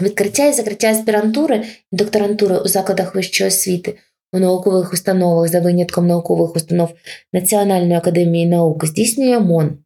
Відкриття 0.00 0.46
і 0.46 0.52
закриття 0.52 0.90
аспірантури 0.90 1.64
і 1.92 1.96
докторантури 1.96 2.58
у 2.58 2.68
закладах 2.68 3.14
вищої 3.14 3.48
освіти 3.48 3.98
у 4.32 4.38
наукових 4.38 4.92
установах 4.92 5.48
за 5.48 5.60
винятком 5.60 6.06
наукових 6.06 6.56
установ 6.56 6.90
Національної 7.32 7.94
академії 7.94 8.46
наук 8.46 8.86
здійснює 8.86 9.38
МОН, 9.38 9.78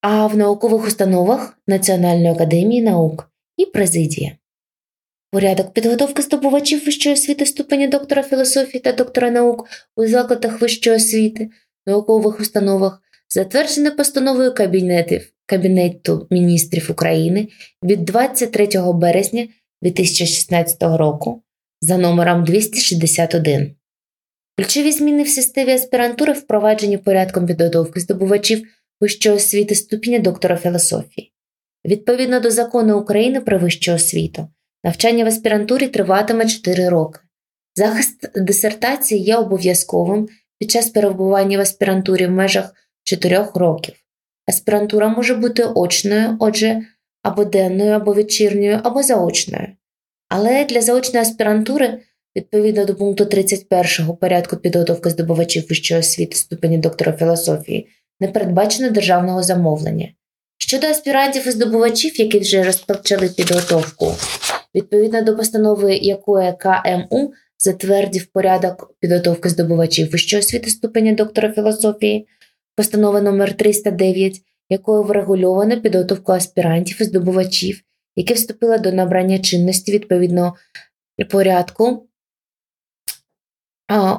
а 0.00 0.26
в 0.26 0.36
наукових 0.36 0.86
установах 0.86 1.58
Національної 1.66 2.30
академії 2.30 2.82
наук 2.82 3.30
і 3.56 3.66
президія. 3.66 4.36
Порядок 5.30 5.72
підготовки 5.72 6.22
здобувачів 6.22 6.84
вищої 6.84 7.14
освіти 7.14 7.46
ступеня 7.46 7.88
доктора 7.88 8.22
філософії 8.22 8.80
та 8.80 8.92
доктора 8.92 9.30
наук 9.30 9.68
у 9.96 10.06
закладах 10.06 10.60
вищої 10.60 10.96
освіти, 10.96 11.50
наукових 11.86 12.40
установах 12.40 13.02
затверджене 13.28 13.90
постановою 13.90 14.54
Кабінетів, 14.54 15.32
Кабінету 15.46 16.26
міністрів 16.30 16.88
України 16.90 17.48
від 17.82 18.04
23 18.04 18.68
березня 18.92 19.48
2016 19.82 20.82
року 20.82 21.42
за 21.80 21.98
номером 21.98 22.44
261. 22.44 23.74
Ключові 24.56 24.92
зміни 24.92 25.22
в 25.22 25.28
системі 25.28 25.72
аспірантури 25.72 26.32
впроваджені 26.32 26.98
порядком 26.98 27.46
підготовки 27.46 28.00
здобувачів 28.00 28.68
вищої 29.00 29.36
освіти 29.36 29.74
ступеня 29.74 30.18
доктора 30.18 30.56
філософії. 30.56 31.32
Відповідно 31.86 32.40
до 32.40 32.50
закону 32.50 32.98
України 32.98 33.40
про 33.40 33.58
вищу 33.58 33.92
освіту, 33.92 34.48
навчання 34.84 35.24
в 35.24 35.28
аспірантурі 35.28 35.88
триватиме 35.88 36.46
4 36.46 36.88
роки. 36.88 37.20
Захист 37.74 38.30
дисертації 38.36 39.22
є 39.22 39.36
обов'язковим 39.36 40.28
під 40.58 40.70
час 40.70 40.88
перебування 40.88 41.58
в 41.58 41.60
аспірантурі 41.60 42.26
в 42.26 42.30
межах 42.30 42.74
4 43.04 43.46
років. 43.54 43.94
Аспірантура 44.46 45.08
може 45.08 45.34
бути 45.34 45.64
очною, 45.64 46.36
отже, 46.40 46.82
або 47.22 47.44
денною, 47.44 47.90
або 47.90 48.12
вечірньою, 48.12 48.80
або 48.84 49.02
заочною. 49.02 49.68
Але 50.28 50.64
для 50.64 50.80
заочної 50.80 51.22
аспірантури, 51.22 51.98
відповідно 52.36 52.84
до 52.84 52.94
пункту 52.94 53.24
31 53.24 54.16
порядку 54.16 54.56
підготовки 54.56 55.10
здобувачів 55.10 55.66
вищої 55.70 56.00
освіти 56.00 56.36
ступені 56.36 56.78
доктора 56.78 57.12
філософії, 57.12 57.88
не 58.20 58.28
передбачено 58.28 58.90
державного 58.90 59.42
замовлення. 59.42 60.08
Щодо 60.58 60.86
аспірантів 60.86 61.48
і 61.48 61.50
здобувачів, 61.50 62.20
які 62.20 62.38
вже 62.38 62.62
розпочали 62.62 63.28
підготовку, 63.28 64.14
відповідно 64.74 65.22
до 65.22 65.36
постанови 65.36 65.94
якої 65.94 66.52
КМУ 66.58 67.32
затвердив 67.58 68.26
порядок 68.26 68.94
підготовки 69.00 69.48
здобувачів 69.48 70.10
вищої 70.10 70.40
освіти 70.40 70.70
ступеня 70.70 71.12
доктора 71.12 71.52
філософії, 71.52 72.28
постанова 72.76 73.20
номер 73.20 73.56
309 73.56 74.42
якою 74.68 75.02
врегульовано 75.02 75.80
підготовку 75.80 76.32
аспірантів 76.32 77.02
і 77.02 77.04
здобувачів, 77.04 77.80
які 78.16 78.34
вступили 78.34 78.78
до 78.78 78.92
набрання 78.92 79.38
чинності 79.38 79.92
відповідно 79.92 80.54
порядку. 81.30 82.08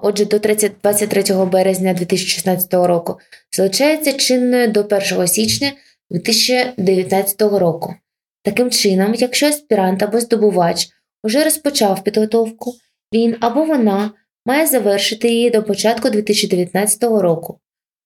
Отже, 0.01 0.25
до 0.25 0.39
30, 0.39 0.71
23 0.83 1.45
березня 1.45 1.93
2016 1.93 2.73
року 2.73 3.19
залишається 3.51 4.13
чинною 4.13 4.67
до 4.67 4.81
1 4.81 5.27
січня 5.27 5.71
2019 6.09 7.41
року. 7.41 7.95
Таким 8.43 8.71
чином, 8.71 9.13
якщо 9.13 9.47
аспірант 9.47 10.03
або 10.03 10.19
здобувач 10.19 10.87
уже 11.23 11.43
розпочав 11.43 12.03
підготовку, 12.03 12.75
він 13.13 13.35
або 13.39 13.63
вона 13.65 14.11
має 14.45 14.67
завершити 14.67 15.29
її 15.29 15.49
до 15.49 15.63
початку 15.63 16.09
2019 16.09 17.03
року. 17.03 17.59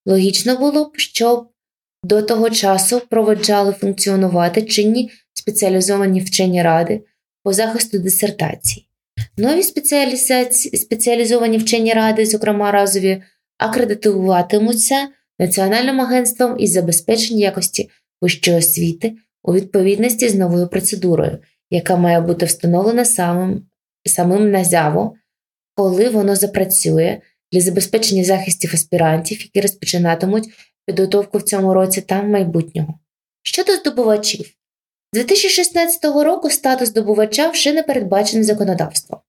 Логічно 0.06 0.58
було 0.58 0.86
б, 0.86 0.98
щоб 0.98 1.48
до 2.04 2.22
того 2.22 2.50
часу 2.50 3.02
проведжали 3.10 3.74
функціонувати 3.74 4.62
чинні 4.62 5.12
спеціалізовані 5.34 6.22
вчені 6.22 6.64
ради 6.64 7.02
по 7.44 7.54
захисту 7.54 8.00
дисертацій. 8.00 8.88
Нові 9.38 9.64
спеціалізовані 10.78 11.58
вчені 11.58 11.94
ради, 11.94 12.26
зокрема 12.26 12.72
разові, 12.72 13.24
акредитуватимуться 13.58 15.08
Національним 15.42 16.02
агентством 16.02 16.60
із 16.60 16.72
забезпечення 16.72 17.40
якості 17.40 17.90
вищої 18.22 18.58
освіти 18.58 19.14
у 19.44 19.54
відповідності 19.54 20.30
з 20.30 20.36
новою 20.36 20.68
процедурою, 20.68 21.38
яка 21.70 21.96
має 21.96 22.22
бути 22.22 22.46
встановлена 22.46 23.06
самим 23.06 23.66
самим 24.06 24.52
НАЗЯВО, 24.52 25.16
коли 25.76 26.10
воно 26.10 26.36
запрацює 26.36 27.22
для 27.52 27.62
забезпечення 27.62 28.24
захистів 28.24 28.72
аспірантів, 28.74 29.42
які 29.42 29.62
розпочинатимуть 29.62 30.50
підготовку 30.86 31.38
в 31.38 31.44
цьому 31.44 31.74
році 31.74 32.02
та 32.02 32.22
в 32.22 32.28
майбутнього. 32.28 33.00
Щодо 33.44 33.76
здобувачів, 33.76 34.46
з 35.14 35.18
2016 35.18 36.04
року 36.04 36.50
статус 36.50 36.90
здобувача 36.90 37.50
вже 37.50 37.74
не 37.74 37.84
передбачений 37.84 38.44
законодавством. 38.44 39.20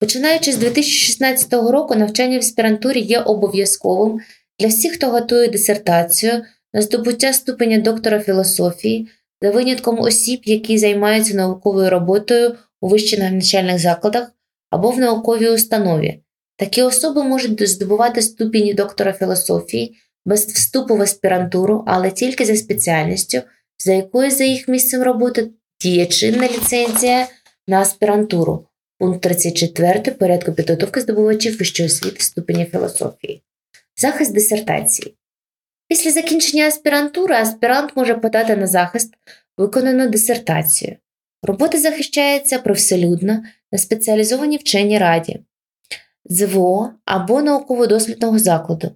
Починаючи 0.00 0.52
з 0.52 0.56
2016 0.56 1.52
року, 1.52 1.94
навчання 1.94 2.36
в 2.36 2.40
аспірантурі 2.40 3.00
є 3.00 3.20
обов'язковим 3.20 4.20
для 4.62 4.68
всіх, 4.68 4.92
хто 4.92 5.10
готує 5.10 5.48
дисертацію 5.48 6.42
на 6.72 6.82
здобуття 6.82 7.32
ступеня 7.32 7.78
доктора 7.78 8.20
філософії 8.20 9.08
за 9.42 9.50
винятком 9.50 10.00
осіб, 10.00 10.40
які 10.44 10.78
займаються 10.78 11.36
науковою 11.36 11.90
роботою 11.90 12.56
у 12.80 12.88
вищих 12.88 13.18
навчальних 13.18 13.78
закладах 13.78 14.32
або 14.70 14.90
в 14.90 14.98
науковій 14.98 15.48
установі. 15.48 16.20
Такі 16.56 16.82
особи 16.82 17.22
можуть 17.22 17.68
здобувати 17.68 18.22
ступені 18.22 18.74
доктора 18.74 19.12
філософії 19.12 19.96
без 20.24 20.46
вступу 20.46 20.96
в 20.96 21.02
аспірантуру, 21.02 21.84
але 21.86 22.10
тільки 22.10 22.44
за 22.44 22.56
спеціальністю, 22.56 23.38
за 23.78 23.92
якою 23.92 24.30
за 24.30 24.44
їх 24.44 24.68
місцем 24.68 25.02
роботи 25.02 25.50
діє 25.80 26.06
чинна 26.06 26.48
ліцензія 26.48 27.26
на 27.66 27.80
аспірантуру, 27.80 28.66
пункт 28.98 29.20
34 29.20 30.00
порядку 30.00 30.52
підготовки 30.52 31.00
здобувачів 31.00 31.58
вищої 31.58 31.86
освіти 31.86 32.20
ступеня 32.20 32.64
філософії, 32.64 33.42
захист 34.02 34.34
дисертації. 34.34 35.14
Після 35.88 36.10
закінчення 36.10 36.66
аспірантури 36.66 37.34
аспірант 37.34 37.96
може 37.96 38.14
подати 38.14 38.56
на 38.56 38.66
захист 38.66 39.14
виконану 39.56 40.08
дисертацію. 40.08 40.96
Робота 41.42 41.78
захищається 41.78 42.58
привселюдно 42.58 43.42
на 43.72 43.78
спеціалізованій 43.78 44.56
вченій 44.56 44.98
раді, 44.98 45.40
ЗВО 46.24 46.92
або 47.04 47.42
науково-дослідного 47.42 48.38
закладу. 48.38 48.90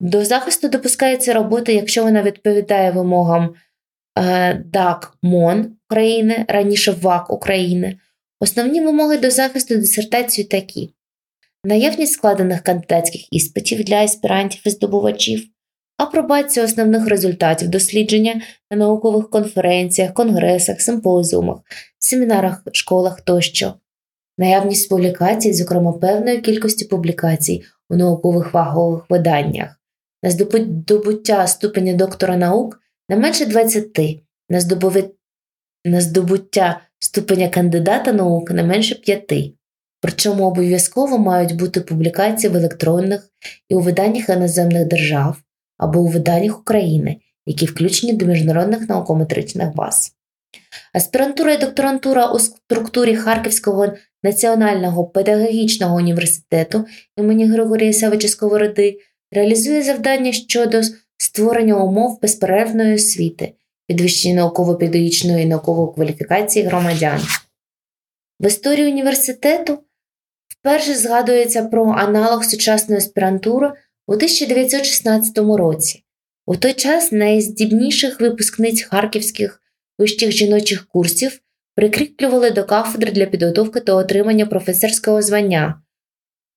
До 0.00 0.24
захисту 0.24 0.68
допускається 0.68 1.32
робота, 1.32 1.72
якщо 1.72 2.02
вона 2.02 2.22
відповідає 2.22 2.90
вимогам 2.90 3.54
е, 4.18 4.54
ДАК 4.54 5.16
МОН 5.22 5.76
України, 5.90 6.44
раніше 6.48 6.92
ВАК 6.92 7.30
України. 7.30 7.98
Основні 8.40 8.80
вимоги 8.80 9.18
до 9.18 9.30
захисту 9.30 9.76
дисертації 9.76 10.46
такі: 10.46 10.94
наявність 11.64 12.12
складених 12.12 12.60
кандидатських 12.60 13.32
іспитів 13.32 13.84
для 13.84 13.96
аспірантів 13.96 14.62
і 14.64 14.70
здобувачів, 14.70 15.44
апробація 15.96 16.64
основних 16.64 17.08
результатів 17.08 17.68
дослідження 17.68 18.42
на 18.70 18.76
наукових 18.76 19.30
конференціях, 19.30 20.14
конгресах, 20.14 20.80
симпозіумах, 20.80 21.58
семінарах, 21.98 22.62
школах 22.72 23.20
тощо, 23.20 23.74
наявність 24.38 24.88
публікацій, 24.88 25.52
зокрема 25.52 25.92
певної 25.92 26.40
кількості 26.40 26.84
публікацій 26.84 27.64
у 27.90 27.96
наукових 27.96 28.48
фахових 28.48 29.04
виданнях 29.10 29.82
на 30.22 30.30
здобуття 30.30 31.46
ступеня 31.46 31.94
доктора 31.94 32.36
наук 32.36 32.80
не 33.08 33.16
менше 33.16 33.46
20, 33.46 33.98
на, 34.48 34.60
здобув... 34.60 34.96
на 35.84 36.00
здобуття 36.00 36.80
ступеня 36.98 37.48
кандидата 37.48 38.12
наук 38.12 38.50
не 38.50 38.62
менше 38.62 38.94
5. 38.94 39.54
Причому 40.02 40.44
обов'язково 40.44 41.18
мають 41.18 41.56
бути 41.56 41.80
публікації 41.80 42.52
в 42.52 42.56
електронних 42.56 43.28
і 43.68 43.74
у 43.74 43.80
виданнях 43.80 44.28
іноземних 44.28 44.86
держав 44.86 45.36
або 45.78 46.00
у 46.00 46.06
виданнях 46.06 46.60
України, 46.60 47.16
які 47.46 47.66
включені 47.66 48.12
до 48.12 48.26
міжнародних 48.26 48.88
наукометричних 48.88 49.74
баз. 49.74 50.12
Аспірантура 50.94 51.52
і 51.52 51.60
докторантура 51.60 52.32
у 52.32 52.38
структурі 52.38 53.16
Харківського 53.16 53.92
національного 54.22 55.04
педагогічного 55.04 55.96
університету 55.96 56.84
імені 57.16 57.46
Григорія 57.46 57.92
Савича 57.92 58.28
Сковороди 58.28 58.98
реалізує 59.32 59.82
завдання 59.82 60.32
щодо 60.32 60.80
створення 61.16 61.84
умов 61.84 62.18
безперервної 62.22 62.94
освіти, 62.94 63.52
підвищення 63.86 64.34
науково-педагогічної 64.34 65.42
і 65.42 65.46
наукової 65.46 65.94
кваліфікації 65.94 66.64
громадян. 66.64 67.20
В 68.40 68.46
історії 68.46 68.92
університету 68.92 69.78
вперше 70.62 70.94
згадується 70.94 71.64
про 71.64 71.90
аналог 71.90 72.44
сучасної 72.44 72.98
аспірантури 72.98 73.72
у 74.06 74.12
1916 74.12 75.38
році. 75.38 76.04
У 76.46 76.56
той 76.56 76.72
час 76.72 77.12
найздібніших 77.12 78.20
випускниць 78.20 78.82
харківських 78.82 79.62
вищих 79.98 80.30
жіночих 80.30 80.86
курсів 80.86 81.40
прикріплювали 81.74 82.50
до 82.50 82.64
кафедри 82.64 83.12
для 83.12 83.26
підготовки 83.26 83.80
та 83.80 83.94
отримання 83.94 84.46
професорського 84.46 85.22
звання. 85.22 85.64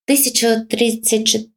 1034 0.07 1.55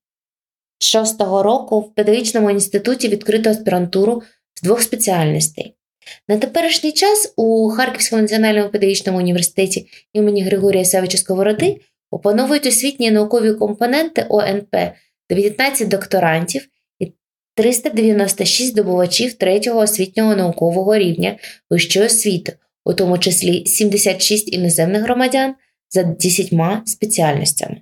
2006 0.79 1.21
року 1.21 1.81
в 1.81 1.95
педагогічному 1.95 2.51
інституті 2.51 3.09
відкрито 3.09 3.51
аспірантуру 3.51 4.23
з 4.55 4.63
двох 4.63 4.83
спеціальностей. 4.83 5.75
На 6.29 6.39
теперішній 6.39 6.93
час 6.93 7.33
у 7.37 7.69
Харківському 7.69 8.23
національному 8.23 8.71
педагогічному 8.71 9.19
університеті 9.19 9.87
імені 10.13 10.43
Григорія 10.43 10.85
Савича 10.85 11.19
Сковороди 11.19 11.81
опановують 12.11 12.67
освітні 12.67 13.11
наукові 13.11 13.53
компоненти 13.53 14.27
ОНП 14.29 14.77
19 15.31 15.89
докторантів 15.89 16.69
і 16.99 17.13
396 17.55 18.71
здобувачів 18.71 19.33
третього 19.33 19.81
освітнього 19.81 20.37
наукового 20.37 20.99
рівня 20.99 21.37
вищої 21.71 22.07
освіти, 22.07 22.57
у 22.85 22.93
тому 22.93 23.19
числі 23.19 23.67
76 23.67 24.53
іноземних 24.53 25.03
громадян 25.03 25.55
за 25.91 26.03
10 26.03 26.53
спеціальностями. 26.87 27.81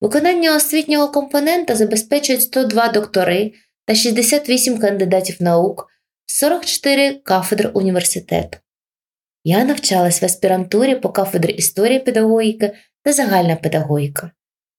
Виконання 0.00 0.56
освітнього 0.56 1.08
компонента 1.08 1.74
забезпечують 1.74 2.42
102 2.42 2.88
доктори 2.88 3.52
та 3.86 3.94
68 3.94 4.78
кандидатів 4.78 5.36
наук, 5.40 5.88
44 6.26 7.12
кафедр 7.12 7.70
університету. 7.74 8.58
Я 9.44 9.64
навчалась 9.64 10.22
в 10.22 10.24
аспірантурі 10.24 10.94
по 10.94 11.08
кафедрі 11.08 11.52
історії 11.52 11.98
педагогіки 11.98 12.74
та 13.02 13.12
загальна 13.12 13.56
педагогіка. 13.56 14.30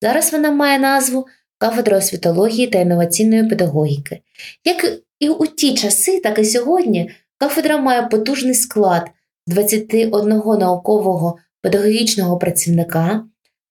Зараз 0.01 0.32
вона 0.32 0.51
має 0.51 0.79
назву 0.79 1.27
кафедра 1.58 1.97
освітології 1.97 2.67
та 2.67 2.79
інноваційної 2.79 3.43
педагогіки. 3.43 4.21
Як 4.65 5.01
і 5.19 5.29
у 5.29 5.47
ті 5.47 5.73
часи, 5.73 6.19
так 6.19 6.39
і 6.39 6.45
сьогодні 6.45 7.12
кафедра 7.38 7.77
має 7.77 8.01
потужний 8.01 8.53
склад 8.53 9.10
21 9.47 10.29
наукового 10.60 11.38
педагогічного 11.62 12.38
працівника, 12.38 13.25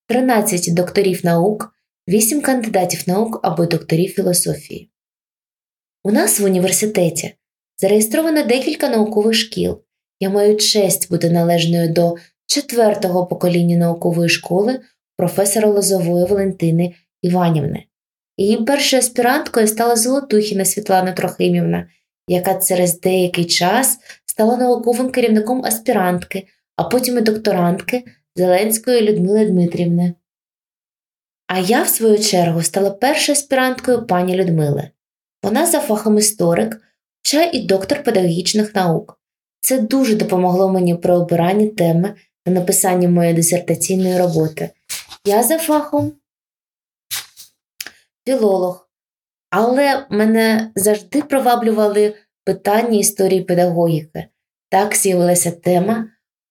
13 0.07 0.73
докторів 0.73 1.25
наук, 1.25 1.73
8 2.07 2.41
кандидатів 2.41 3.03
наук 3.07 3.39
або 3.43 3.65
докторів 3.65 4.11
філософії. 4.11 4.91
У 6.03 6.11
нас 6.11 6.39
в 6.39 6.45
університеті 6.45 7.35
зареєстровано 7.77 8.43
декілька 8.43 8.89
наукових 8.89 9.33
шкіл. 9.35 9.81
Я 10.19 10.29
маю 10.29 10.57
честь 10.57 11.09
бути 11.09 11.29
належною 11.29 11.93
до 11.93 12.15
четвертого 12.49 13.25
покоління 13.25 13.77
наукової 13.77 14.29
школи 14.29 14.79
професора 15.17 15.69
Лозової 15.69 16.25
Валентини 16.25 16.93
Іванівни. 17.21 17.83
Її 18.37 18.57
першою 18.57 18.99
аспіранткою 18.99 19.67
стала 19.67 19.95
Золотухіна 19.95 20.65
Світлана 20.65 21.11
Трохимівна, 21.11 21.89
яка 22.27 22.61
через 22.61 22.99
деякий 22.99 23.45
час 23.45 23.97
стала 24.25 24.57
науковим 24.57 25.11
керівником 25.11 25.65
аспірантки, 25.65 26.47
а 26.75 26.83
потім 26.83 27.17
і 27.17 27.21
докторантки 27.21 28.03
Зеленської 28.35 29.01
Людмили 29.01 29.45
Дмитрівни. 29.45 30.13
А 31.47 31.59
я, 31.59 31.83
в 31.83 31.87
свою 31.87 32.19
чергу, 32.19 32.61
стала 32.61 32.91
першою 32.91 33.33
аспіранткою 33.33 34.07
пані 34.07 34.35
Людмили. 34.35 34.89
Вона 35.43 35.65
за 35.65 35.79
фахом 35.79 36.17
історик, 36.17 36.81
хоча 37.23 37.43
і 37.43 37.59
доктор 37.59 38.03
педагогічних 38.03 38.75
наук. 38.75 39.19
Це 39.61 39.79
дуже 39.79 40.15
допомогло 40.15 40.69
мені 40.69 40.95
при 40.95 41.13
обиранні 41.13 41.67
теми 41.67 42.15
написанні 42.45 43.07
моєї 43.07 43.35
дисертаційної 43.35 44.17
роботи. 44.17 44.69
Я 45.25 45.43
за 45.43 45.57
фахом 45.57 46.11
філолог, 48.27 48.89
але 49.49 50.05
мене 50.09 50.71
завжди 50.75 51.21
приваблювали 51.21 52.13
питання 52.45 52.99
історії 52.99 53.41
педагогіки. 53.41 54.25
Так 54.69 54.95
з'явилася 54.95 55.51
тема 55.51 56.05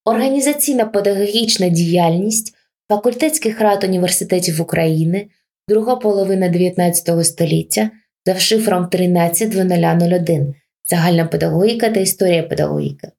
організаційна 0.04 0.84
педагогічна 0.84 1.68
діяльність 1.68 2.54
факультетських 2.88 3.60
рад 3.60 3.84
університетів 3.84 4.62
України, 4.62 5.28
друга 5.68 5.96
половина 5.96 6.48
19 6.48 7.26
століття 7.26 7.90
за 8.26 8.38
шифром 8.38 8.84
13.0001 8.84 10.54
загальна 10.84 11.26
педагогіка 11.26 11.90
та 11.90 12.00
історія 12.00 12.42
педагогіки. 12.42 13.10